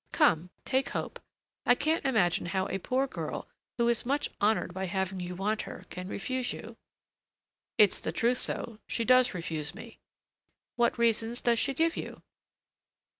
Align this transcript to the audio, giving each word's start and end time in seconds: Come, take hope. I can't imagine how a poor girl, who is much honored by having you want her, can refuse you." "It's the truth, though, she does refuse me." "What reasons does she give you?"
Come, 0.11 0.49
take 0.65 0.89
hope. 0.97 1.19
I 1.63 1.75
can't 1.75 2.03
imagine 2.05 2.47
how 2.47 2.65
a 2.69 2.79
poor 2.79 3.05
girl, 3.05 3.47
who 3.77 3.87
is 3.87 4.03
much 4.03 4.31
honored 4.41 4.73
by 4.73 4.87
having 4.87 5.19
you 5.19 5.35
want 5.35 5.61
her, 5.61 5.85
can 5.91 6.07
refuse 6.07 6.53
you." 6.53 6.75
"It's 7.77 7.99
the 8.01 8.11
truth, 8.11 8.47
though, 8.47 8.79
she 8.87 9.05
does 9.05 9.35
refuse 9.35 9.75
me." 9.75 9.99
"What 10.75 10.97
reasons 10.97 11.39
does 11.39 11.59
she 11.59 11.75
give 11.75 11.95
you?" 11.95 12.23